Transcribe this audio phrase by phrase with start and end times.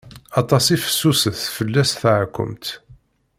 [0.39, 2.65] Atas i fessuset fell-as teɛkumt.